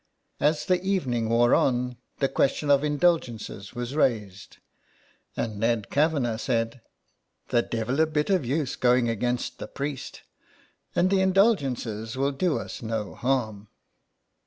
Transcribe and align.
As 0.39 0.65
the 0.65 0.81
evening 0.81 1.29
wore 1.29 1.53
on 1.53 1.95
the 2.17 2.27
question 2.27 2.71
of 2.71 2.83
indulgences 2.83 3.75
was 3.75 3.93
raised, 3.95 4.57
and 5.37 5.59
Ned 5.59 5.91
Kavanagh 5.91 6.37
said: 6.37 6.81
—"The 7.49 7.61
devil 7.61 7.99
a 8.01 8.07
bit 8.07 8.31
of 8.31 8.43
use 8.43 8.75
going 8.75 9.09
against 9.09 9.59
the 9.59 9.67
priest, 9.67 10.23
and 10.95 11.11
the 11.11 11.21
indulgences 11.21 12.17
will 12.17 12.31
do 12.31 12.57
us 12.57 12.81
no 12.81 13.13
harm.'' 13.13 13.67